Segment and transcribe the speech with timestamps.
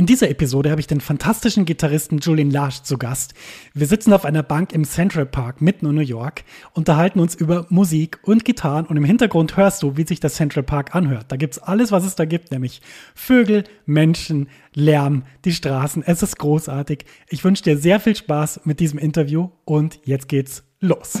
[0.00, 3.34] In dieser Episode habe ich den fantastischen Gitarristen Julian Larsch zu Gast.
[3.74, 6.42] Wir sitzen auf einer Bank im Central Park mitten in New York,
[6.72, 10.62] unterhalten uns über Musik und Gitarren und im Hintergrund hörst du, wie sich der Central
[10.62, 11.26] Park anhört.
[11.28, 12.80] Da gibt's alles, was es da gibt, nämlich
[13.14, 16.02] Vögel, Menschen, Lärm, die Straßen.
[16.02, 17.04] Es ist großartig.
[17.28, 21.20] Ich wünsche dir sehr viel Spaß mit diesem Interview und jetzt geht's los.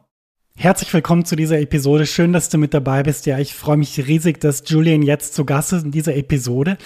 [0.57, 2.05] Herzlich willkommen zu dieser Episode.
[2.05, 3.25] Schön, dass du mit dabei bist.
[3.25, 6.77] Ja, ich freue mich riesig, dass Julian jetzt zu Gast ist in dieser Episode.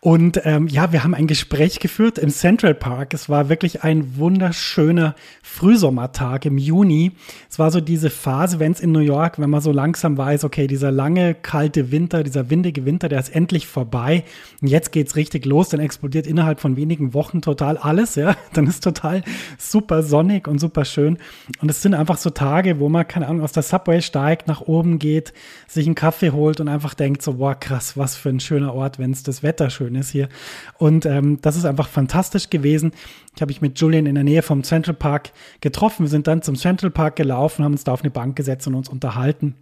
[0.00, 3.14] Und ähm, ja, wir haben ein Gespräch geführt im Central Park.
[3.14, 7.12] Es war wirklich ein wunderschöner Frühsommertag im Juni.
[7.50, 10.44] Es war so diese Phase, wenn es in New York, wenn man so langsam weiß,
[10.44, 14.22] okay, dieser lange, kalte Winter, dieser windige Winter, der ist endlich vorbei.
[14.62, 15.70] Und jetzt geht's richtig los.
[15.70, 18.14] Dann explodiert innerhalb von wenigen Wochen total alles.
[18.14, 19.24] Ja, dann ist total
[19.58, 21.18] super sonnig und super schön.
[21.60, 24.60] Und es sind einfach so Tage, wo man keine Ahnung, aus der Subway steigt, nach
[24.60, 25.32] oben geht,
[25.66, 28.98] sich einen Kaffee holt und einfach denkt so, boah, krass, was für ein schöner Ort,
[28.98, 30.28] wenn es das Wetter schön ist hier.
[30.76, 32.92] Und ähm, das ist einfach fantastisch gewesen.
[33.34, 36.02] Ich habe mich mit Julian in der Nähe vom Central Park getroffen.
[36.04, 38.74] Wir sind dann zum Central Park gelaufen, haben uns da auf eine Bank gesetzt und
[38.74, 39.54] uns unterhalten.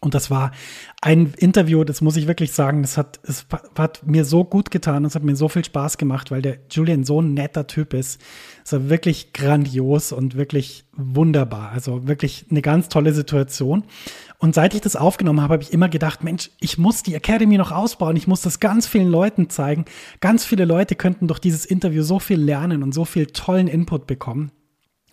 [0.00, 0.52] Und das war
[1.00, 5.04] ein Interview, das muss ich wirklich sagen, das hat, es hat mir so gut getan,
[5.04, 8.20] es hat mir so viel Spaß gemacht, weil der Julian so ein netter Typ ist.
[8.64, 11.70] Es war wirklich grandios und wirklich wunderbar.
[11.72, 13.84] Also wirklich eine ganz tolle Situation.
[14.38, 17.58] Und seit ich das aufgenommen habe, habe ich immer gedacht, Mensch, ich muss die Academy
[17.58, 19.84] noch ausbauen, ich muss das ganz vielen Leuten zeigen.
[20.20, 24.06] Ganz viele Leute könnten durch dieses Interview so viel lernen und so viel tollen Input
[24.06, 24.52] bekommen.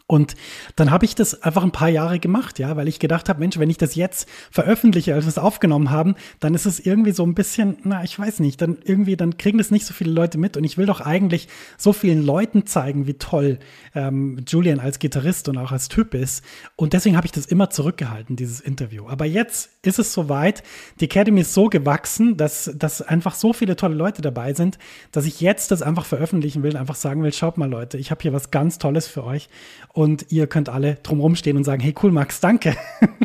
[0.07, 0.35] Und
[0.75, 3.57] dann habe ich das einfach ein paar Jahre gemacht, ja, weil ich gedacht habe, Mensch,
[3.57, 7.25] wenn ich das jetzt veröffentliche, als wir es aufgenommen haben, dann ist es irgendwie so
[7.25, 10.37] ein bisschen, na, ich weiß nicht, dann irgendwie, dann kriegen das nicht so viele Leute
[10.37, 10.57] mit.
[10.57, 13.57] Und ich will doch eigentlich so vielen Leuten zeigen, wie toll
[13.95, 16.43] ähm, Julian als Gitarrist und auch als Typ ist.
[16.75, 19.07] Und deswegen habe ich das immer zurückgehalten, dieses Interview.
[19.07, 20.61] Aber jetzt ist es soweit.
[20.99, 24.77] Die Academy ist so gewachsen, dass, dass einfach so viele tolle Leute dabei sind,
[25.11, 28.21] dass ich jetzt das einfach veröffentlichen will, einfach sagen will, schaut mal Leute, ich habe
[28.21, 29.49] hier was ganz Tolles für euch
[29.95, 32.75] und ihr könnt alle drumherum stehen und sagen, hey cool Max, danke.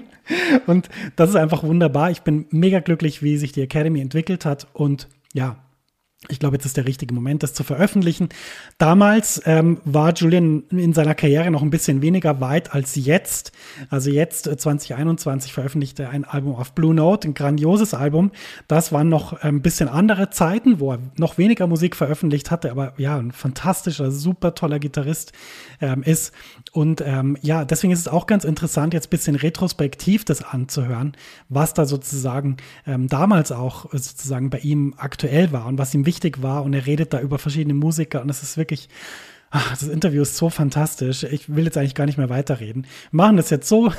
[0.66, 2.12] und das ist einfach wunderbar.
[2.12, 5.56] Ich bin mega glücklich, wie sich die Academy entwickelt hat und ja,
[6.28, 8.28] ich glaube, jetzt ist der richtige Moment, das zu veröffentlichen.
[8.76, 13.52] Damals ähm, war Julian in seiner Karriere noch ein bisschen weniger weit als jetzt.
[13.88, 18.32] Also jetzt, 2021, äh, veröffentlichte er ein Album auf Blue Note, ein grandioses Album.
[18.68, 22.92] Das waren noch ein bisschen andere Zeiten, wo er noch weniger Musik veröffentlicht hatte, aber
[22.98, 25.32] ja, ein fantastischer, super toller Gitarrist
[25.80, 26.34] ähm, ist.
[26.72, 31.14] Und ähm, ja, deswegen ist es auch ganz interessant, jetzt bisschen retrospektiv das anzuhören,
[31.48, 36.42] was da sozusagen ähm, damals auch sozusagen bei ihm aktuell war und was ihm wichtig
[36.42, 36.64] war.
[36.64, 38.88] Und er redet da über verschiedene Musiker und es ist wirklich,
[39.50, 41.22] ach, das Interview ist so fantastisch.
[41.22, 42.82] Ich will jetzt eigentlich gar nicht mehr weiterreden.
[43.12, 43.92] Wir machen das jetzt so.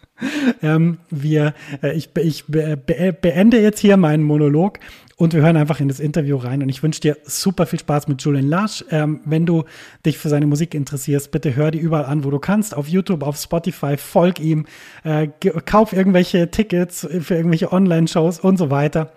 [0.62, 4.80] ähm, wir, äh, ich, ich be, beende jetzt hier meinen Monolog
[5.16, 6.60] und wir hören einfach in das Interview rein.
[6.60, 8.84] Und ich wünsche dir super viel Spaß mit Julian Lasch.
[8.90, 9.62] Ähm, wenn du
[10.04, 12.76] dich für seine Musik interessierst, bitte hör die überall an, wo du kannst.
[12.76, 14.66] Auf YouTube, auf Spotify, folg ihm,
[15.04, 15.28] äh,
[15.66, 19.12] kauf irgendwelche Tickets für irgendwelche Online-Shows und so weiter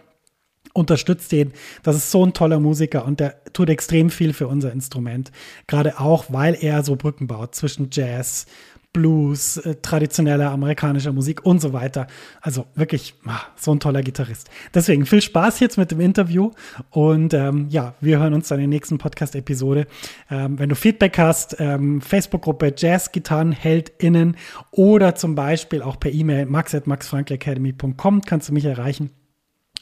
[0.78, 1.52] unterstützt den.
[1.84, 5.32] Das ist so ein toller Musiker und der tut extrem viel für unser Instrument.
[5.66, 8.46] Gerade auch, weil er so Brücken baut zwischen Jazz,
[8.94, 12.08] Blues, äh, traditioneller amerikanischer Musik und so weiter.
[12.42, 14.50] Also wirklich ah, so ein toller Gitarrist.
[14.74, 16.52] Deswegen viel Spaß jetzt mit dem Interview
[16.92, 19.88] und ähm, ja, wir hören uns dann in der nächsten Podcast-Episode.
[20.32, 24.38] Ähm, wenn du Feedback hast, ähm, Facebook-Gruppe Jazz-Gitarren-HeldInnen
[24.72, 29.12] oder zum Beispiel auch per E-Mail max.maxfrankelacademy.com kannst du mich erreichen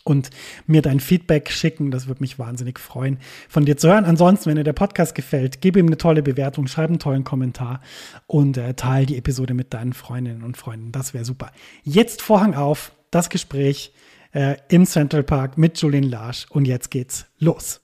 [0.05, 0.29] und
[0.67, 1.91] mir dein Feedback schicken.
[1.91, 3.17] Das würde mich wahnsinnig freuen,
[3.49, 4.05] von dir zu hören.
[4.05, 7.81] Ansonsten, wenn dir der Podcast gefällt, gib ihm eine tolle Bewertung, schreib einen tollen Kommentar
[8.27, 10.91] und äh, teile die Episode mit deinen Freundinnen und Freunden.
[10.91, 11.51] Das wäre super.
[11.83, 13.93] Jetzt Vorhang auf, das Gespräch
[14.31, 17.81] äh, im Central Park mit Julian Larsch und jetzt geht's los.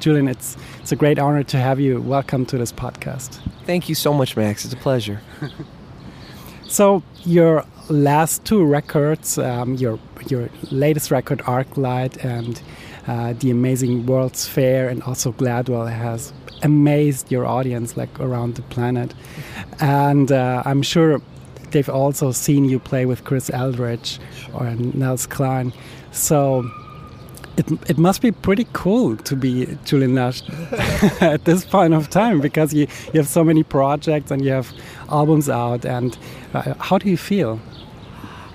[0.00, 1.98] Julian, it's, it's a great honor to have you.
[1.98, 3.40] Welcome to this podcast.
[3.66, 4.64] Thank you so much, Max.
[4.64, 5.20] It's a pleasure.
[6.68, 9.98] so, you're last two records, um, your
[10.28, 12.60] your latest record, Arclight, and
[13.06, 16.32] uh, the amazing World's Fair, and also Gladwell has
[16.62, 19.14] amazed your audience like around the planet.
[19.80, 21.20] And uh, I'm sure
[21.72, 24.20] they've also seen you play with Chris Eldridge
[24.54, 25.72] or Nels Cline.
[26.12, 26.64] So
[27.56, 30.42] it, it must be pretty cool to be Julian Lage
[31.20, 34.72] at this point of time because you, you have so many projects and you have
[35.08, 35.84] albums out.
[35.84, 36.16] And
[36.54, 37.60] uh, how do you feel?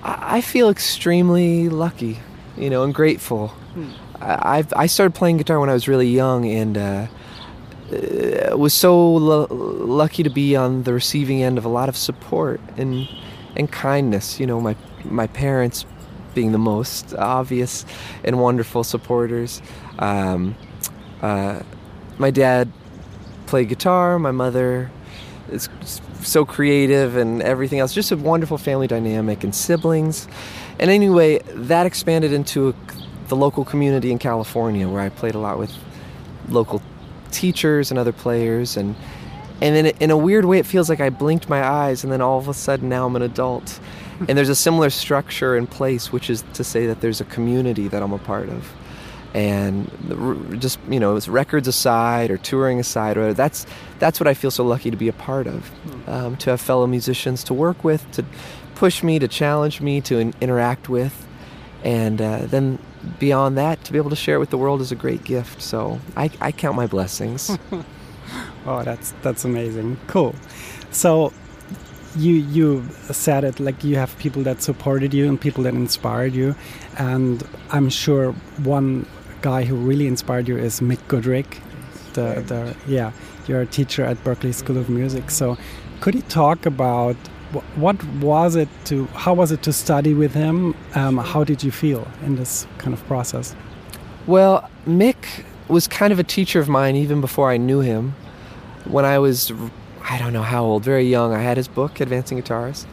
[0.08, 2.18] I feel extremely lucky,
[2.56, 3.48] you know, and grateful.
[3.48, 3.90] Hmm.
[4.20, 7.06] I, I started playing guitar when I was really young and uh,
[7.92, 12.60] uh was so lucky to be on the receiving end of a lot of support
[12.76, 13.08] and
[13.56, 14.40] and kindness.
[14.40, 15.84] You know, my my parents
[16.34, 17.84] being the most obvious
[18.24, 19.62] and wonderful supporters.
[19.98, 20.56] Um,
[21.22, 21.60] uh,
[22.18, 22.72] my dad
[23.46, 24.18] played guitar.
[24.18, 24.90] My mother
[25.50, 25.68] is
[26.20, 27.94] so creative and everything else.
[27.94, 30.28] Just a wonderful family dynamic and siblings.
[30.78, 32.74] And anyway, that expanded into a,
[33.28, 35.72] the local community in California where I played a lot with
[36.48, 36.82] local
[37.30, 38.96] teachers and other players and
[39.60, 42.22] and then in a weird way it feels like I blinked my eyes and then
[42.22, 43.80] all of a sudden now I'm an adult
[44.28, 47.88] and there's a similar structure in place, which is to say that there's a community
[47.88, 48.72] that I'm a part of.
[49.34, 49.90] And
[50.58, 53.66] just you know, it's records aside or touring aside, or that's
[53.98, 56.10] that's what I feel so lucky to be a part of, hmm.
[56.10, 58.24] um, to have fellow musicians to work with, to
[58.74, 61.26] push me, to challenge me, to in- interact with,
[61.84, 62.78] and uh, then
[63.18, 65.62] beyond that, to be able to share it with the world is a great gift.
[65.62, 67.56] So I, I count my blessings.
[68.66, 69.98] oh, that's that's amazing.
[70.06, 70.34] Cool.
[70.90, 71.32] So
[72.16, 76.32] you you said it like you have people that supported you and people that inspired
[76.32, 76.54] you
[76.96, 78.32] and i'm sure
[78.64, 79.06] one
[79.42, 81.60] guy who really inspired you is mick goodrick
[82.14, 83.12] the, the yeah
[83.46, 85.30] you're teacher at Berklee school of music.
[85.30, 85.56] So
[86.00, 87.16] could you talk about
[87.76, 90.74] what was it to how was it to study with him?
[90.94, 93.54] Um, how did you feel in this kind of process?
[94.26, 98.14] Well mick was kind of a teacher of mine even before i knew him.
[98.84, 99.52] When i was
[100.10, 101.34] I don't know how old, very young.
[101.34, 102.86] I had his book, Advancing Guitarist,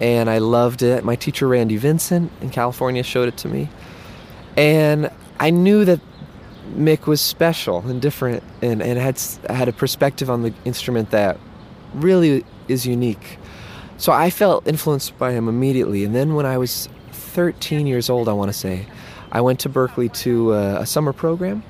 [0.00, 1.04] and I loved it.
[1.04, 3.68] My teacher, Randy Vincent in California, showed it to me.
[4.56, 6.00] And I knew that
[6.74, 11.38] Mick was special and different and, and had, had a perspective on the instrument that
[11.94, 13.38] really is unique.
[13.98, 16.04] So I felt influenced by him immediately.
[16.04, 18.86] And then when I was 13 years old, I want to say,
[19.32, 21.62] I went to Berklee to a, a summer program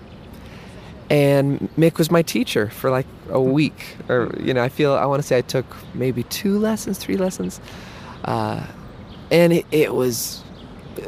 [1.11, 5.07] and Mick was my teacher for like a week, or you know, I feel I
[5.07, 7.61] want to say I took maybe two lessons, three lessons,
[8.25, 8.67] uh,
[9.31, 10.43] and it, it, was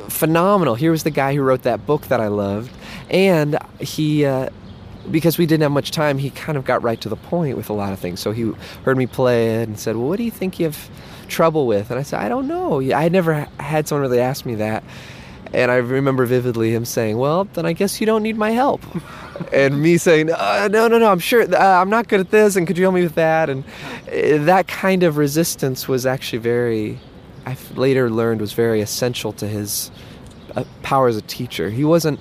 [0.08, 0.74] phenomenal.
[0.74, 2.70] Here was the guy who wrote that book that I loved,
[3.10, 4.24] and he.
[4.24, 4.50] Uh,
[5.10, 7.70] because we didn't have much time, he kind of got right to the point with
[7.70, 8.20] a lot of things.
[8.20, 8.52] So he
[8.84, 10.90] heard me play it and said, "Well, what do you think you have
[11.28, 12.80] trouble with?" And I said, "I don't know.
[12.92, 14.84] I never had someone really ask me that."
[15.52, 18.82] And I remember vividly him saying, "Well, then I guess you don't need my help."
[19.52, 22.56] and me saying, uh, "No, no, no, I'm sure uh, I'm not good at this,
[22.56, 23.64] and could you help me with that?" And
[24.08, 26.98] uh, that kind of resistance was actually very,
[27.48, 29.90] I later learned, was very essential to his
[30.54, 31.70] uh, power as a teacher.
[31.70, 32.20] He wasn't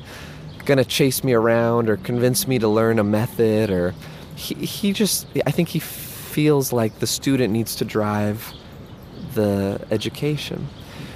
[0.64, 3.94] going to chase me around or convince me to learn a method, or
[4.36, 8.54] he he just, I think he feels like the student needs to drive
[9.34, 10.68] the education.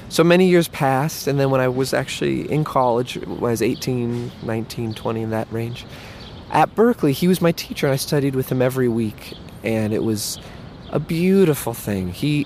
[0.10, 4.30] So many years passed, and then when I was actually in college, I was 18,
[4.44, 5.86] 19, 20, in that range,
[6.50, 10.04] at Berklee, he was my teacher, and I studied with him every week, and it
[10.04, 10.38] was
[10.90, 12.10] a beautiful thing.
[12.10, 12.46] He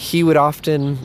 [0.00, 0.96] he would often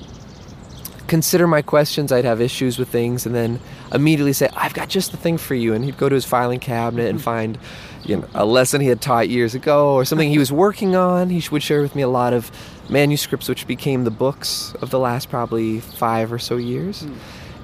[1.07, 2.13] consider my questions.
[2.13, 3.59] I'd have issues with things, and then
[3.91, 6.61] immediately say, "I've got just the thing for you." And he'd go to his filing
[6.61, 7.57] cabinet and find,
[8.05, 11.29] you know, a lesson he had taught years ago or something he was working on.
[11.29, 12.49] He would share with me a lot of
[12.89, 17.03] manuscripts which became the books of the last probably five or so years.
[17.03, 17.15] Mm.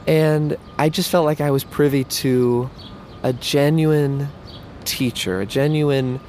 [0.08, 2.70] And I just felt like I was privy to
[3.24, 4.28] a genuine
[4.84, 6.20] teacher, a genuine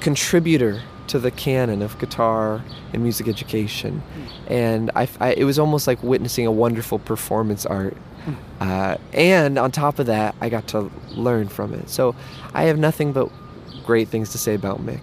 [0.00, 0.82] contributor
[1.12, 2.64] to the canon of guitar
[2.94, 4.02] and music education.
[4.46, 7.98] And I, I, it was almost like witnessing a wonderful performance art.
[8.24, 8.36] Mm.
[8.60, 11.90] Uh, and on top of that, I got to learn from it.
[11.90, 12.14] So
[12.54, 13.28] I have nothing but
[13.84, 15.02] great things to say about Mick.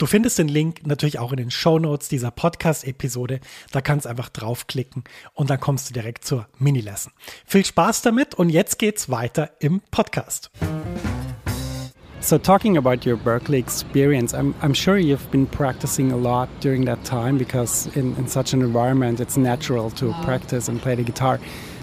[0.00, 3.38] Du findest den Link natürlich auch in den Show Notes dieser Podcast-Episode.
[3.70, 5.04] Da kannst du einfach draufklicken
[5.34, 7.12] und dann kommst du direkt zur Mini-Lesson.
[7.44, 10.50] Viel Spaß damit und jetzt geht's weiter im Podcast.
[12.20, 16.86] So, talking about your Berkeley experience, I'm, I'm sure you've been practicing a lot during
[16.86, 21.04] that time because in, in such an environment it's natural to practice and play the
[21.04, 21.38] guitar.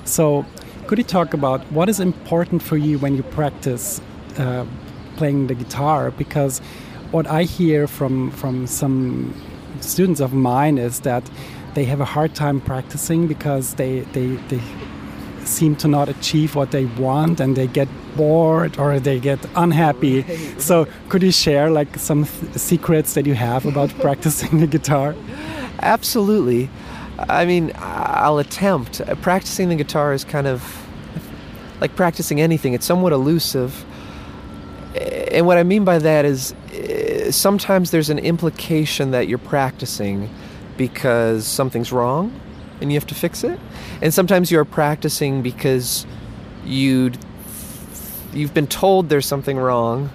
[0.06, 0.44] So,
[0.88, 4.02] could you talk about what is important for you when you practice
[4.40, 4.66] uh,
[5.18, 6.10] playing the guitar?
[6.10, 6.62] Because
[7.12, 9.34] what I hear from from some
[9.82, 11.30] students of mine is that
[11.74, 14.62] they have a hard time practicing because they they, they
[15.46, 20.24] seem to not achieve what they want and they get bored or they get unhappy.
[20.60, 25.16] So could you share like some secrets that you have about practicing the guitar?
[25.82, 26.70] Absolutely.
[27.18, 29.02] I mean, I'll attempt.
[29.22, 30.86] Practicing the guitar is kind of
[31.82, 32.74] like practicing anything.
[32.74, 33.86] It's somewhat elusive.
[35.32, 36.54] And what I mean by that is
[37.34, 40.30] sometimes there's an implication that you're practicing
[40.78, 42.40] because something's wrong
[42.82, 43.60] and you have to fix it.
[44.02, 46.06] And sometimes you're practicing because
[46.66, 47.12] you
[48.34, 50.12] you've been told there's something wrong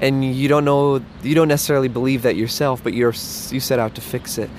[0.00, 3.14] and you don't know you don't necessarily believe that yourself, but you're
[3.50, 4.50] you set out to fix it.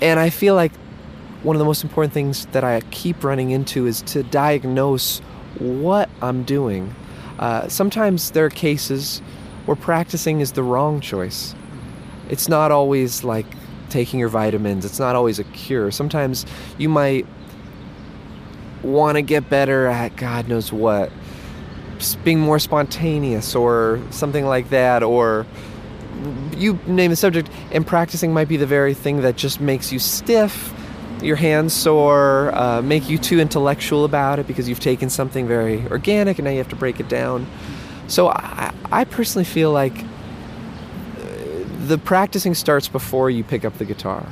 [0.00, 0.72] And I feel like
[1.42, 5.18] one of the most important things that I keep running into is to diagnose
[5.58, 6.94] what I'm doing.
[7.38, 9.20] Uh, sometimes there are cases
[9.66, 11.54] where practicing is the wrong choice.
[12.28, 13.46] It's not always like
[13.88, 15.90] taking your vitamins, it's not always a cure.
[15.90, 16.46] Sometimes
[16.78, 17.26] you might
[18.82, 21.12] want to get better at God knows what,
[22.24, 25.46] being more spontaneous or something like that, or
[26.56, 29.98] you name the subject, and practicing might be the very thing that just makes you
[29.98, 30.72] stiff,
[31.22, 35.86] your hands sore, uh, make you too intellectual about it because you've taken something very
[35.88, 37.46] organic and now you have to break it down.
[38.12, 40.04] So I, I personally feel like uh,
[41.86, 44.26] the practicing starts before you pick up the guitar.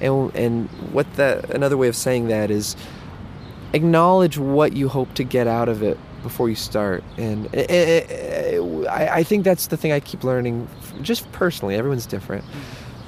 [0.00, 2.74] And, and what the, another way of saying that is
[3.74, 7.04] acknowledge what you hope to get out of it before you start.
[7.18, 10.66] And it, it, it, I, I think that's the thing I keep learning,
[11.02, 11.74] just personally.
[11.74, 12.46] Everyone's different.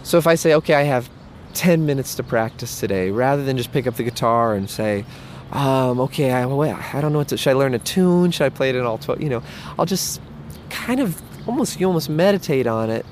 [0.03, 1.09] So if I say, okay, I have
[1.55, 5.07] 10 minutes to practice today, rather than just pick up the guitar and say,
[5.55, 8.33] um, okay, I, I don't know what to, should I learn a tune?
[8.33, 9.23] Should I play it in all 12?
[9.23, 9.43] You know,
[9.79, 10.21] I'll just
[10.69, 13.07] kind of almost, you almost meditate on it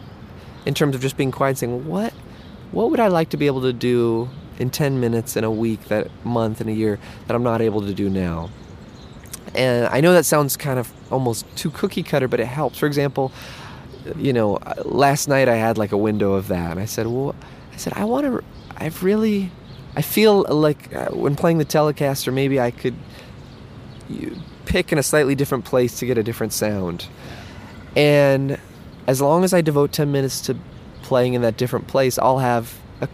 [0.66, 2.12] in terms of just being quiet and saying, what,
[2.72, 5.84] what would I like to be able to do in 10 minutes in a week,
[5.84, 8.50] that month, in a year that I'm not able to do now?
[9.54, 12.78] And I know that sounds kind of almost too cookie cutter, but it helps.
[12.78, 13.30] For example,
[14.16, 17.36] you know, last night I had like a window of that, and I said, well,
[17.72, 18.42] I said, I want to,
[18.76, 19.50] I've really,
[19.94, 22.94] I feel like uh, when playing the Telecaster, maybe I could
[24.64, 27.06] pick in a slightly different place to get a different sound.
[27.94, 28.58] And
[29.06, 30.56] as long as I devote 10 minutes to
[31.02, 33.08] playing in that different place, I'll have a,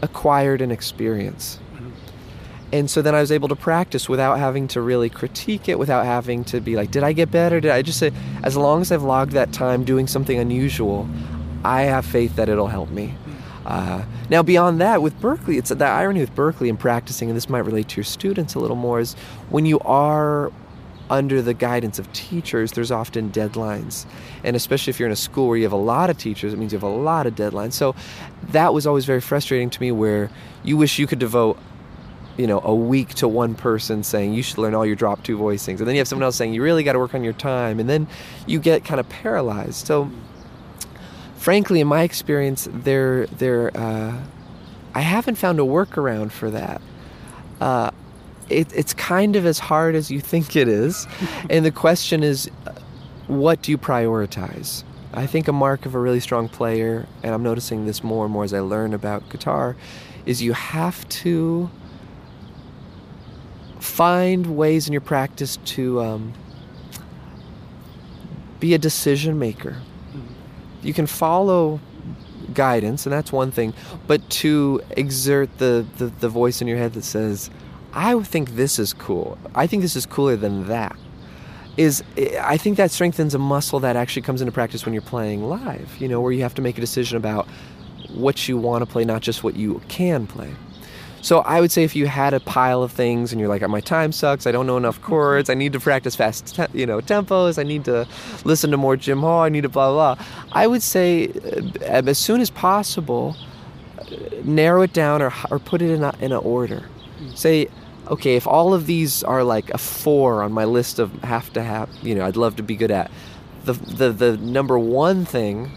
[0.00, 1.58] acquired an experience.
[1.74, 1.90] Mm-hmm.
[2.72, 6.06] And so then I was able to practice without having to really critique it, without
[6.06, 7.60] having to be like, did I get better?
[7.60, 11.08] Did I just say, as long as I've logged that time doing something unusual,
[11.64, 13.14] I have faith that it'll help me.
[13.66, 17.48] Uh, now, beyond that, with Berklee, it's the irony with Berklee and practicing, and this
[17.48, 19.14] might relate to your students a little more, is
[19.50, 20.52] when you are
[21.10, 24.06] under the guidance of teachers, there's often deadlines.
[24.44, 26.58] And especially if you're in a school where you have a lot of teachers, it
[26.58, 27.72] means you have a lot of deadlines.
[27.72, 27.96] So
[28.50, 30.30] that was always very frustrating to me where
[30.62, 31.58] you wish you could devote
[32.36, 35.38] you know a week to one person saying you should learn all your drop two
[35.38, 37.32] voicings and then you have someone else saying you really got to work on your
[37.32, 38.06] time and then
[38.46, 40.10] you get kind of paralyzed so
[41.46, 44.20] frankly, in my experience, there, there, uh,
[44.96, 46.82] I haven't found a workaround for that.
[47.60, 47.92] Uh,
[48.48, 51.06] it, it's kind of as hard as you think it is,
[51.48, 52.50] and the question is,
[53.28, 54.82] what do you prioritize?
[55.14, 58.32] I think a mark of a really strong player, and I'm noticing this more and
[58.32, 59.76] more as I learn about guitar,
[60.24, 61.70] is you have to
[63.78, 66.34] find ways in your practice to um,
[68.58, 69.76] be a decision maker
[70.86, 71.80] you can follow
[72.54, 73.74] guidance, and that's one thing,
[74.06, 77.50] but to exert the, the, the voice in your head that says,
[77.92, 79.38] I think this is cool.
[79.54, 80.96] I think this is cooler than that.
[81.76, 85.02] Is eh, I think that strengthens a muscle that actually comes into practice when you're
[85.02, 87.46] playing live, you know, where you have to make a decision about
[88.14, 90.52] what you want to play, not just what you can play.
[91.26, 93.80] So I would say if you had a pile of things and you're like, my
[93.80, 97.00] time sucks, I don't know enough chords, I need to practice fast, te- you know,
[97.00, 98.06] tempos, I need to
[98.44, 100.14] listen to more Jim Hall, I need to blah blah.
[100.14, 100.24] blah.
[100.52, 101.26] I would say
[101.82, 103.34] uh, as soon as possible,
[104.44, 106.88] narrow it down or or put it in a, in an order.
[107.34, 107.70] Say,
[108.06, 111.62] okay, if all of these are like a four on my list of have to
[111.64, 113.10] have, you know, I'd love to be good at.
[113.64, 115.72] The the the number one thing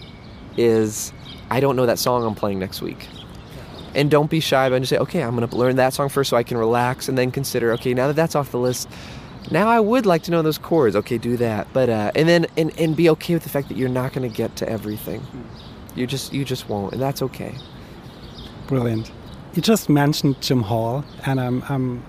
[0.58, 1.12] is
[1.50, 3.08] I don't know that song I'm playing next week
[3.96, 4.79] and don't be shy about.
[4.79, 7.17] Just say, okay, I'm going to learn that song first so I can relax and
[7.17, 8.89] then consider, okay, now that that's off the list,
[9.51, 10.96] now I would like to know those chords.
[10.96, 11.67] Okay, do that.
[11.74, 14.29] But uh, and then and, and be okay with the fact that you're not going
[14.29, 15.25] to get to everything.
[15.96, 17.55] You just you just won't, and that's okay.
[18.67, 19.12] Brilliant.
[19.55, 22.03] You just mentioned Jim Hall, and I'm, I'm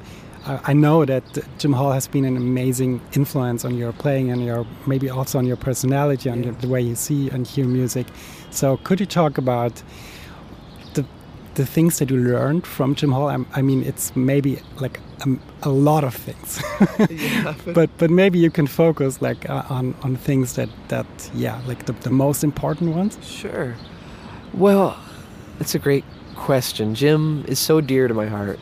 [0.47, 1.23] I know that
[1.59, 5.47] Jim Hall has been an amazing influence on your playing and your maybe also on
[5.47, 6.51] your personality, and yeah.
[6.53, 8.07] the way you see and hear music.
[8.51, 9.83] So, could you talk about
[11.55, 15.37] the things that you learned from Jim Hall, I, I mean, it's maybe like a,
[15.63, 16.63] a lot of things,
[17.11, 17.55] yeah.
[17.75, 21.87] but but maybe you can focus like uh, on on things that that yeah, like
[21.87, 23.19] the, the most important ones.
[23.23, 23.75] Sure.
[24.55, 24.99] Well,
[25.59, 26.05] that's a great
[26.37, 26.95] question.
[26.95, 28.59] Jim is so dear to my heart,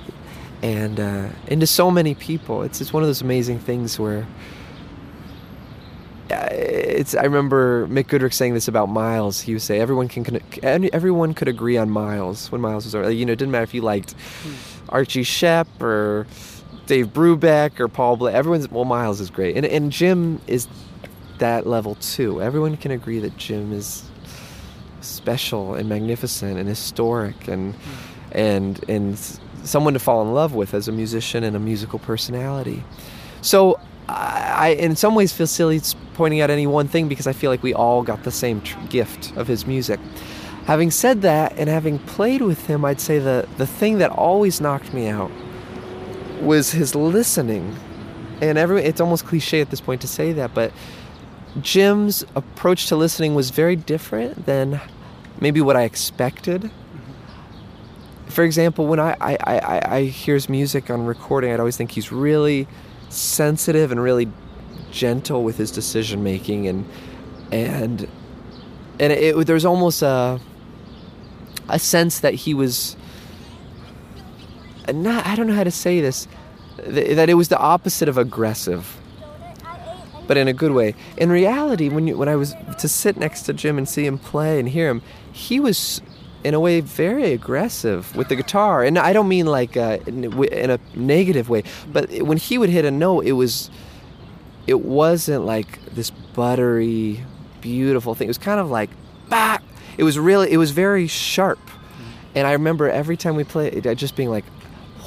[0.63, 2.63] and uh, and to so many people.
[2.63, 4.27] It's it's one of those amazing things where
[6.31, 9.41] it's I remember Mick Goodrick saying this about Miles.
[9.41, 13.33] He would say everyone can, everyone could agree on Miles when Miles was you know
[13.33, 14.53] it didn't matter if you liked hmm.
[14.89, 16.27] Archie Shepp or
[16.87, 18.33] Dave Brubeck or Paul Bley.
[18.33, 20.69] Everyone's well Miles is great and and Jim is
[21.39, 22.43] that level too.
[22.43, 24.05] Everyone can agree that Jim is
[25.01, 28.39] special and magnificent and historic and hmm.
[28.39, 32.83] and and someone to fall in love with as a musician and a musical personality.
[33.41, 35.81] So I, in some ways, feel silly
[36.19, 38.77] pointing out any one thing because I feel like we all got the same tr-
[38.89, 40.01] gift of his music.
[40.65, 44.61] Having said that, and having played with him, I'd say the, the thing that always
[44.61, 45.31] knocked me out
[46.41, 47.77] was his listening.
[48.43, 50.73] And every, it's almost cliche at this point to say that, but
[51.61, 54.81] Jim's approach to listening was very different than
[55.41, 56.69] maybe what I expected.
[58.27, 61.93] For example, when I, I, I, I hear his music on recording, I'd always think
[61.93, 62.67] he's really
[63.09, 64.29] sensitive and really
[64.91, 66.85] gentle with his decision making and
[67.53, 68.09] and
[69.01, 70.41] and it, there's almost a
[71.69, 72.97] a sense that he was
[74.93, 76.27] not I don't know how to say this
[76.79, 78.97] that it was the opposite of aggressive
[80.27, 80.95] but in a good way.
[81.17, 84.19] In reality when you when I was to sit next to Jim and see him
[84.19, 86.01] play and hear him he was
[86.45, 88.85] in a way very aggressive with the guitar.
[88.85, 92.85] And i don't mean like uh, in a negative way but when he would hit
[92.85, 93.71] a note it was
[94.69, 97.25] it wasn't like this buttery
[97.63, 98.27] beautiful thing.
[98.27, 98.91] It was kind of like
[99.29, 99.59] bah!
[99.97, 101.59] it was really it was very sharp.
[101.59, 102.13] Mm-hmm.
[102.37, 104.45] And i remember every time we played it just being like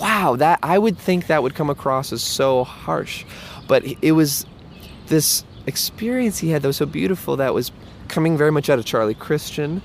[0.01, 3.23] wow that i would think that would come across as so harsh.
[3.67, 4.45] But it was
[5.07, 7.71] this experience he had that was so beautiful that was
[8.07, 9.81] coming very much out of charlie christian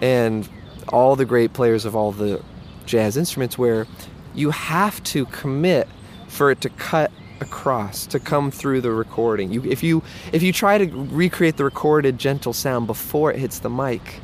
[0.00, 0.48] and
[0.88, 2.42] all the great players of all the
[2.86, 3.86] jazz instruments where
[4.34, 5.86] you have to commit
[6.28, 9.52] for it to cut across to come through the recording.
[9.52, 13.58] You, if you if you try to recreate the recorded gentle sound before it hits
[13.58, 14.20] the mic,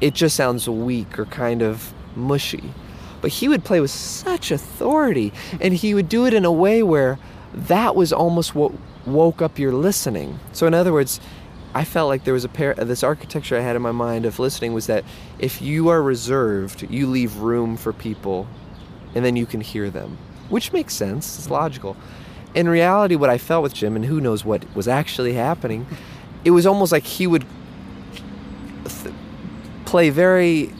[0.00, 2.72] it just sounds weak or kind of mushy.
[3.20, 6.82] But he would play with such authority, and he would do it in a way
[6.82, 7.18] where
[7.52, 8.72] that was almost what
[9.06, 10.38] woke up your listening.
[10.52, 11.20] So in other words,
[11.74, 12.74] I felt like there was a pair.
[12.74, 15.04] This architecture I had in my mind of listening was that
[15.38, 18.46] if you are reserved, you leave room for people,
[19.14, 21.38] and then you can hear them, which makes sense.
[21.38, 21.96] It's logical.
[22.54, 25.86] In reality, what I felt with Jim, and who knows what was actually happening,
[26.44, 27.44] it was almost like he would
[28.84, 29.14] th-
[29.84, 30.72] play very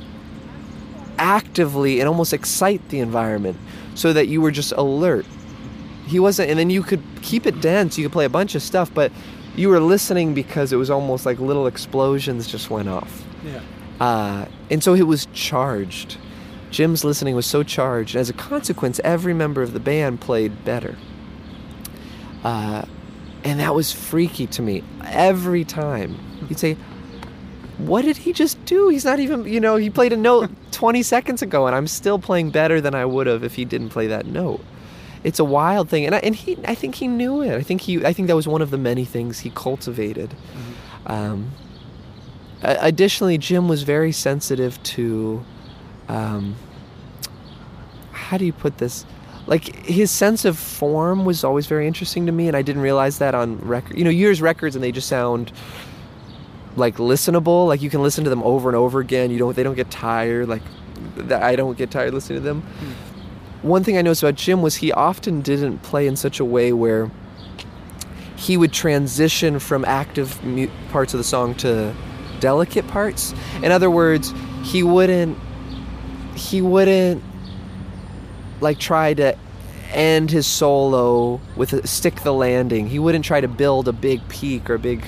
[1.19, 3.59] actively and almost excite the environment
[3.95, 5.27] so that you were just alert.
[6.07, 7.99] He wasn't, and then you could keep it dense.
[7.99, 9.11] You could play a bunch of stuff, but
[9.57, 13.25] you were listening because it was almost like little explosions just went off.
[13.45, 13.61] Yeah.
[14.01, 16.19] Uh, and so it was charged.
[16.77, 18.15] Jim's listening was so charged.
[18.15, 20.95] And as a consequence, every member of the band played better.
[22.45, 22.85] Uh,
[23.45, 24.85] and that was freaky to me.
[25.03, 26.19] Every time.
[26.51, 26.77] You'd say,
[27.79, 28.89] What did he just do?
[28.89, 32.19] He's not even, you know, he played a note 20 seconds ago, and I'm still
[32.19, 34.61] playing better than I would have if he didn't play that note
[35.25, 37.53] it's a wild thing, and I, and he I think he knew it.
[37.53, 40.31] I think he I think that was one of the many things he cultivated.
[40.31, 41.13] Mm-hmm.
[41.13, 41.51] Um,
[42.63, 45.45] additionally, Jim was very sensitive to,
[46.09, 46.55] um,
[48.27, 49.07] how do you put this?
[49.47, 53.19] Like his sense of form was always very interesting to me, and I didn't realize
[53.19, 53.97] that on record.
[53.97, 55.53] You know, years records, and they just sound
[56.75, 57.69] like listenable.
[57.69, 59.31] Like you can listen to them over and over again.
[59.31, 59.55] You don't.
[59.55, 60.49] They don't get tired.
[60.49, 60.63] Like
[61.31, 62.63] I don't get tired listening to them.
[62.63, 63.69] Hmm.
[63.69, 66.73] One thing I noticed about Jim was he often didn't play in such a way
[66.73, 67.11] where
[68.37, 70.39] he would transition from active
[70.91, 71.95] parts of the song to
[72.41, 73.35] delicate parts.
[73.63, 75.39] In other words, he wouldn't
[76.35, 77.23] he wouldn't
[78.61, 79.37] like try to
[79.93, 82.89] end his solo with a stick the landing.
[82.89, 85.05] He wouldn't try to build a big peak or a big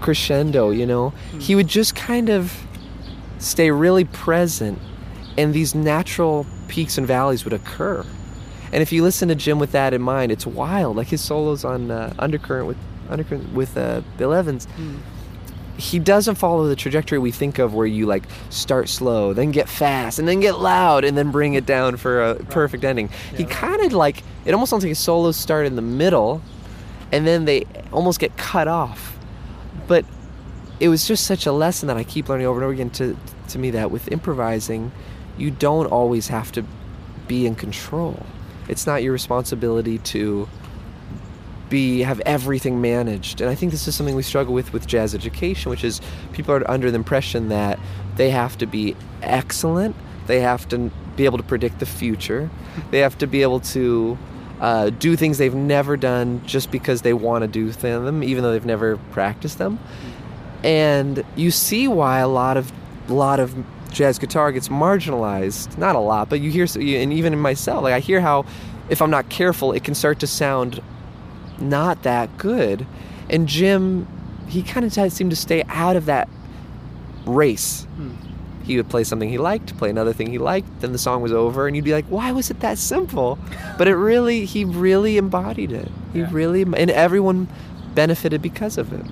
[0.00, 1.12] crescendo, you know.
[1.32, 1.42] Mm.
[1.42, 2.66] He would just kind of
[3.38, 4.78] stay really present
[5.36, 8.04] and these natural peaks and valleys would occur.
[8.72, 10.96] And if you listen to Jim with that in mind, it's wild.
[10.96, 12.76] Like his solos on uh, Undercurrent with
[13.08, 14.66] Undercurrent with uh, Bill Evans.
[14.76, 14.98] Mm
[15.78, 19.68] he doesn't follow the trajectory we think of where you like start slow then get
[19.68, 23.08] fast and then get loud and then bring it down for a perfect ending.
[23.30, 23.38] Yeah.
[23.38, 26.42] he kind of like it almost sounds like his solos start in the middle
[27.12, 29.16] and then they almost get cut off.
[29.86, 30.04] But
[30.80, 33.16] it was just such a lesson that i keep learning over and over again to,
[33.48, 34.92] to me that with improvising
[35.36, 36.64] you don't always have to
[37.28, 38.26] be in control.
[38.68, 40.48] It's not your responsibility to
[41.68, 43.40] be have everything managed.
[43.40, 46.00] And I think this is something we struggle with with jazz education, which is
[46.32, 47.78] people are under the impression that
[48.16, 49.94] they have to be excellent,
[50.26, 52.50] they have to be able to predict the future,
[52.90, 54.18] they have to be able to
[54.60, 58.52] uh, do things they've never done just because they want to do them, even though
[58.52, 59.78] they've never practiced them.
[60.64, 62.72] And you see why a lot of
[63.08, 63.54] a lot of
[63.90, 65.78] jazz guitar gets marginalized.
[65.78, 68.44] Not a lot, but you hear, and even in myself, like I hear how,
[68.88, 70.82] if I'm not careful, it can start to sound
[71.60, 72.86] not that good.
[73.30, 74.06] And Jim,
[74.48, 76.28] he kind of seemed to stay out of that
[77.26, 77.84] race.
[77.96, 78.14] Hmm.
[78.64, 81.32] He would play something he liked, play another thing he liked, then the song was
[81.32, 83.38] over, and you'd be like, why was it that simple?
[83.78, 85.88] But it really, he really embodied it.
[86.12, 86.28] He yeah.
[86.32, 87.48] really, and everyone
[87.94, 89.06] benefited because of it.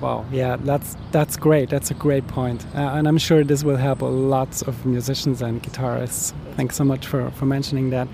[0.00, 1.70] Wow, yeah, that's that's great.
[1.70, 5.62] That's a great point, uh, and I'm sure this will help lots of musicians and
[5.62, 6.32] guitarists.
[6.56, 8.08] Thanks so much for for mentioning that.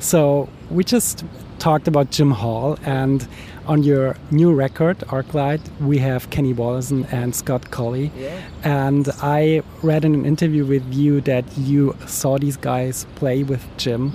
[0.00, 1.24] So we just
[1.58, 3.26] talked about Jim Hall, and
[3.66, 8.12] on your new record, Arclight, we have Kenny Wollesen and Scott Colley.
[8.16, 8.40] Yeah.
[8.62, 13.64] And I read in an interview with you that you saw these guys play with
[13.76, 14.12] Jim.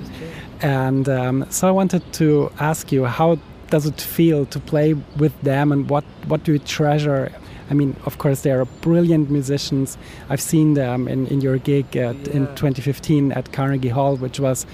[0.62, 3.39] And um, so I wanted to ask you, how
[3.71, 7.31] does it feel to play with them, and what, what do you treasure
[7.71, 9.97] I mean, of course, they are brilliant musicians.
[10.29, 12.34] I've seen them in, in your gig at, yeah.
[12.34, 14.65] in 2015 at Carnegie Hall, which was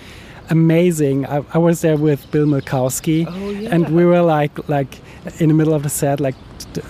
[0.49, 1.27] amazing.
[1.27, 3.69] I, I was there with Bill Milkowski, oh, yeah.
[3.71, 4.99] and we were like like
[5.39, 6.33] in the middle of the set, like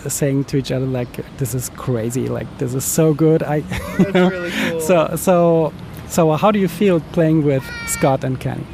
[0.08, 2.30] saying to each other like, "This is crazy!
[2.30, 4.80] Like this is so good." I That's really cool.
[4.80, 5.74] So so
[6.08, 8.66] so how do you feel playing with Scott and Kenny?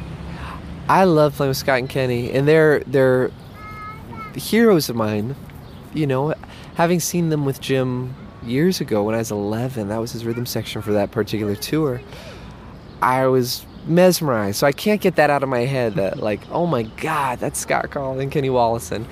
[0.88, 3.30] I love playing with Scott and Kenny, and they're they're
[4.34, 5.36] heroes of mine.
[5.92, 6.34] You know,
[6.74, 10.44] having seen them with Jim years ago when I was 11, that was his rhythm
[10.44, 12.00] section for that particular tour.
[13.00, 14.56] I was mesmerized.
[14.56, 17.58] So I can't get that out of my head that like, oh my God, that's
[17.58, 19.06] Scott Colley and Kenny Wollesen.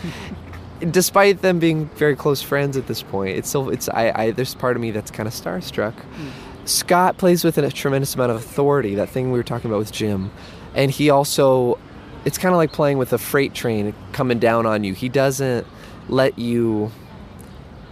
[0.91, 4.55] Despite them being very close friends at this point, it's still it's I, I there's
[4.55, 5.95] part of me that's kind of starstruck.
[5.95, 6.31] Mm.
[6.65, 8.95] Scott plays with a tremendous amount of authority.
[8.95, 10.31] That thing we were talking about with Jim,
[10.75, 11.79] and he also,
[12.25, 14.95] it's kind of like playing with a freight train coming down on you.
[14.95, 15.67] He doesn't
[16.09, 16.93] let you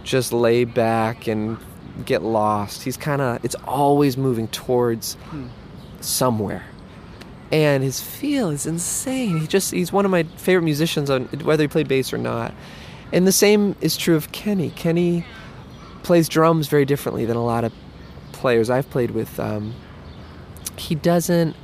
[0.03, 1.57] just lay back and
[2.05, 2.83] get lost.
[2.83, 5.49] He's kind of it's always moving towards mm.
[5.99, 6.63] somewhere
[7.51, 9.37] and his feel is insane.
[9.37, 12.53] He just he's one of my favorite musicians on whether he played bass or not.
[13.11, 14.69] And the same is true of Kenny.
[14.71, 15.25] Kenny
[16.03, 17.73] plays drums very differently than a lot of
[18.41, 19.39] players I've played with.
[19.39, 19.73] Um,
[20.75, 21.55] he doesn't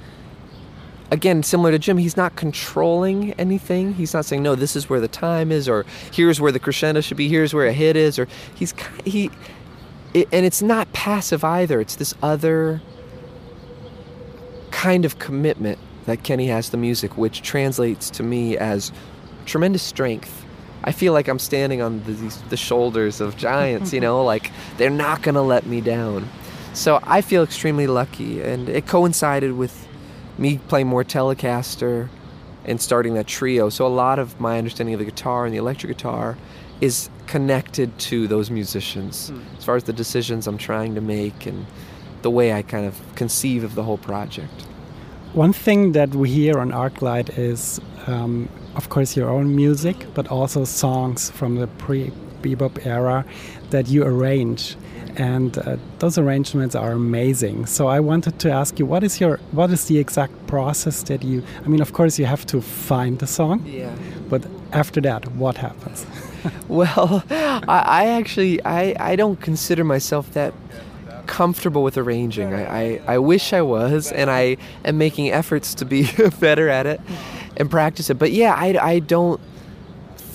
[1.10, 3.96] again similar to Jim, he's not controlling anything.
[3.96, 7.02] He's not saying no, this is where the time is or here's where the crescendo
[7.02, 9.32] should be, here's where a hit is or he's he
[10.14, 11.82] it, and it's not passive either.
[11.82, 12.82] It's this other
[14.72, 18.92] kind of commitment that Kenny has to music, which translates to me as
[19.46, 20.46] tremendous strength.
[20.84, 22.14] I feel like I'm standing on the,
[22.50, 26.30] the shoulders of giants, you know, like they're not going to let me down.
[26.78, 29.88] So I feel extremely lucky, and it coincided with
[30.38, 32.08] me playing more Telecaster
[32.66, 33.70] and starting that trio.
[33.70, 36.38] So a lot of my understanding of the guitar and the electric guitar
[36.80, 39.42] is connected to those musicians hmm.
[39.58, 41.66] as far as the decisions I'm trying to make and
[42.22, 44.62] the way I kind of conceive of the whole project.
[45.34, 50.28] One thing that we hear on Arclight is, um, of course, your own music, but
[50.28, 52.12] also songs from the pre
[52.44, 53.26] bebop era
[53.72, 54.78] that you arrange
[55.18, 57.66] and uh, those arrangements are amazing.
[57.66, 61.24] So I wanted to ask you, what is your, what is the exact process that
[61.24, 61.44] you?
[61.66, 63.66] I mean, of course, you have to find the song.
[63.66, 63.94] Yeah.
[64.30, 66.06] But after that, what happens?
[66.68, 70.54] well, I, I, actually, I, I don't consider myself that
[71.26, 72.54] comfortable with arranging.
[72.54, 76.86] I, I, I wish I was, and I am making efforts to be better at
[76.86, 77.02] it
[77.58, 78.20] and practice it.
[78.20, 79.42] But yeah, I, I don't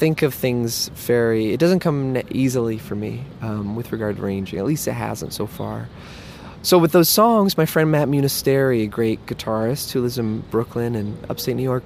[0.03, 1.53] think of things very.
[1.53, 4.59] It doesn't come easily for me um, with regard to arranging.
[4.59, 5.89] At least it hasn't so far.
[6.63, 10.97] So with those songs, my friend Matt Munisteri, a great guitarist who lives in Brooklyn
[10.97, 11.85] and upstate New York,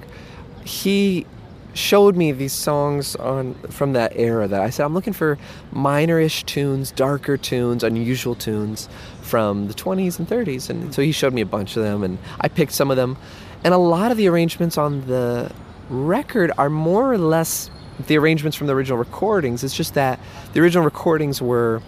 [0.65, 1.27] he
[1.75, 5.37] showed me these songs on from that era that I said I'm looking for
[5.71, 8.89] minorish tunes, darker tunes, unusual tunes
[9.21, 12.17] from the 20s and 30s and so he showed me a bunch of them and
[12.41, 13.19] I picked some of them
[13.63, 15.53] and a lot of the arrangements on the
[15.91, 17.71] record are more or less
[18.07, 19.65] the arrangements from the original recordings.
[19.65, 20.21] It's just that
[20.53, 21.83] the original recordings were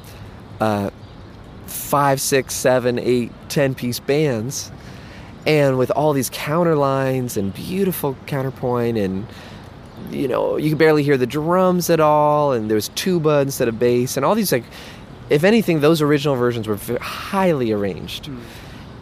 [0.60, 0.90] uh,
[1.66, 4.70] five, six, seven, eight, ten piece bands,
[5.46, 9.26] and with all these counter lines and beautiful counterpoint, and
[10.10, 13.68] you know you could barely hear the drums at all, and there was tuba instead
[13.68, 14.64] of bass, and all these like,
[15.30, 18.24] if anything, those original versions were highly arranged.
[18.24, 18.40] Mm.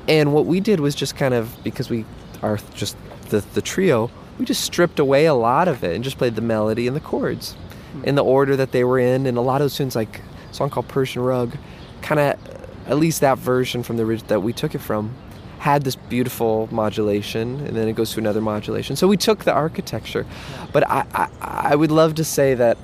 [0.09, 2.05] And what we did was just kind of because we
[2.43, 2.97] are just
[3.31, 6.43] the the trio we just stripped away a lot of it and just played the
[6.43, 7.57] melody and the chords
[8.05, 9.27] in the order that they were in.
[9.27, 10.21] And a lot of those tunes, like
[10.51, 11.57] a song called Persian Rug,
[12.03, 12.39] kind of,
[12.87, 15.15] at least that version from the that we took it from,
[15.59, 18.95] had this beautiful modulation, and then it goes to another modulation.
[18.95, 20.27] So we took the architecture,
[20.73, 22.79] but I, I, I would love to say that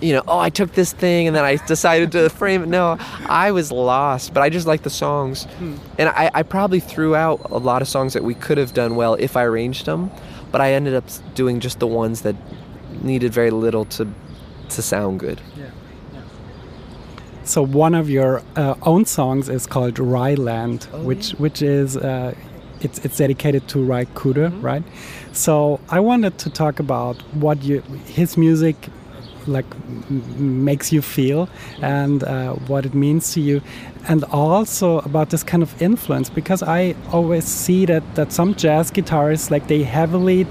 [0.00, 2.68] you know, oh, I took this thing and then I decided to frame it.
[2.68, 5.44] No, I was lost, but I just like the songs.
[5.44, 5.74] Hmm.
[5.98, 8.94] And I, I, probably threw out a lot of songs that we could have done
[8.94, 10.12] well if I arranged them
[10.50, 12.36] but I ended up doing just the ones that
[13.02, 14.06] needed very little to
[14.70, 15.40] to sound good.
[15.56, 15.70] Yeah.
[16.12, 16.20] yeah.
[17.44, 21.38] So one of your uh, own songs is called Ryland, oh, which yeah.
[21.38, 22.34] which is uh,
[22.80, 24.72] it's it's dedicated to Ry Cooder, mm -hmm.
[24.72, 24.84] right?
[25.32, 28.76] So I wanted to talk about what you his music
[29.48, 29.66] like
[30.38, 31.48] makes you feel
[31.82, 33.60] and uh, what it means to you.
[34.08, 38.90] And also about this kind of influence because i always see that that some jazz
[38.90, 40.46] guitarists like they heavily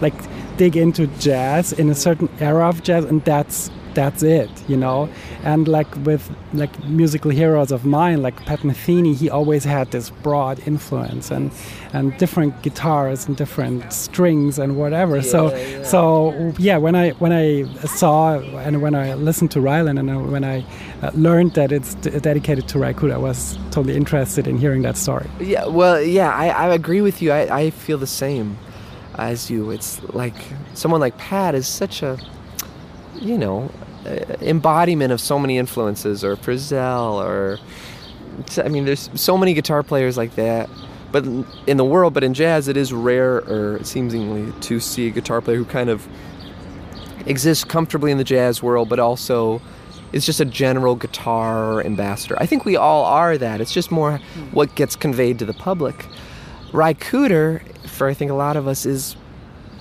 [0.00, 0.14] like
[0.56, 5.08] dig into jazz in a certain era of jazz and that's that's it, you know.
[5.42, 10.10] And like with like musical heroes of mine, like Pat Metheny, he always had this
[10.10, 11.50] broad influence and
[11.92, 15.16] and different guitars and different strings and whatever.
[15.16, 15.82] Yeah, so yeah.
[15.82, 20.44] so yeah, when I when I saw and when I listened to Ryland and when
[20.44, 20.64] I
[21.02, 25.28] uh, learned that it's dedicated to Cooder, I was totally interested in hearing that story.
[25.40, 27.32] Yeah, well, yeah, I, I agree with you.
[27.32, 28.58] I, I feel the same
[29.16, 29.70] as you.
[29.70, 30.34] It's like
[30.74, 32.18] someone like Pat is such a
[33.20, 37.58] you know, uh, Uh, embodiment of so many influences, or Frizzell, or
[38.62, 40.68] I mean, there's so many guitar players like that.
[41.10, 41.24] But
[41.66, 45.40] in the world, but in jazz, it is rare, or seemingly, to see a guitar
[45.40, 46.06] player who kind of
[47.24, 49.62] exists comfortably in the jazz world, but also
[50.12, 52.36] is just a general guitar ambassador.
[52.38, 53.60] I think we all are that.
[53.60, 54.18] It's just more
[54.52, 56.06] what gets conveyed to the public.
[56.72, 59.14] Ry Cooder, for I think a lot of us, is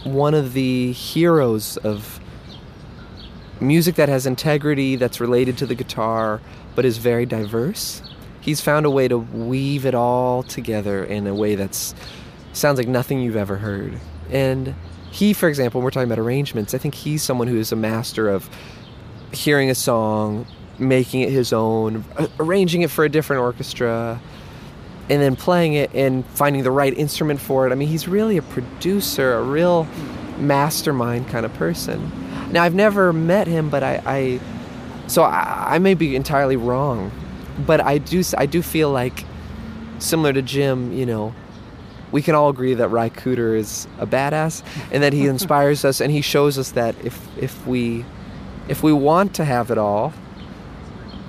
[0.03, 2.19] one of the heroes of
[3.59, 6.41] music that has integrity, that's related to the guitar,
[6.75, 8.01] but is very diverse.
[8.41, 11.95] He's found a way to weave it all together in a way that's
[12.51, 13.99] sounds like nothing you've ever heard.
[14.29, 14.75] And
[15.11, 17.75] he, for example, when we're talking about arrangements, I think he's someone who is a
[17.75, 18.49] master of
[19.31, 20.45] hearing a song,
[20.77, 22.03] making it his own,
[22.39, 24.19] arranging it for a different orchestra,
[25.09, 27.71] and then playing it and finding the right instrument for it.
[27.71, 29.87] I mean, he's really a producer, a real
[30.37, 32.11] mastermind kind of person.
[32.53, 34.39] Now I've never met him, but I, I
[35.07, 37.11] so I, I, may be entirely wrong,
[37.65, 39.25] but I do I do feel like
[39.97, 41.33] similar to Jim, you know,
[42.11, 44.61] we can all agree that Ry Cooder is a badass
[44.91, 48.05] and that he inspires us and he shows us that if if we
[48.69, 50.13] if we want to have it all,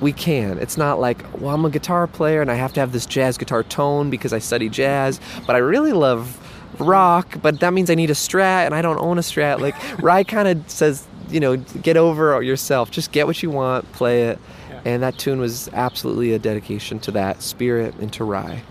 [0.03, 0.59] we can.
[0.59, 3.39] It's not like, well, I'm a guitar player and I have to have this jazz
[3.39, 6.39] guitar tone because I study jazz, but I really love
[6.79, 9.61] rock, but that means I need a strat and I don't own a strat.
[9.61, 12.93] Like Ry kind of says you know, get over yourself.
[12.93, 14.39] Just get what you want, play it.
[14.71, 14.81] Yeah.
[14.85, 18.63] And that tune was absolutely a dedication to that spirit and to Ry.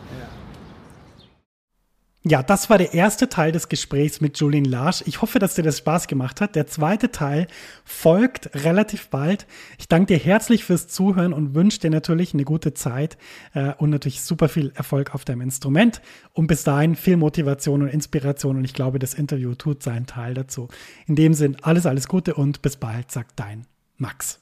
[2.25, 5.03] Ja, das war der erste Teil des Gesprächs mit Julian Larsch.
[5.05, 6.55] Ich hoffe, dass dir das Spaß gemacht hat.
[6.55, 7.47] Der zweite Teil
[7.83, 9.45] folgt relativ bald.
[9.77, 13.17] Ich danke dir herzlich fürs Zuhören und wünsche dir natürlich eine gute Zeit
[13.53, 16.01] äh, und natürlich super viel Erfolg auf deinem Instrument.
[16.31, 18.55] Und bis dahin viel Motivation und Inspiration.
[18.55, 20.69] Und ich glaube, das Interview tut seinen Teil dazu.
[21.07, 24.39] In dem Sinn, alles, alles Gute und bis bald, sagt dein Max.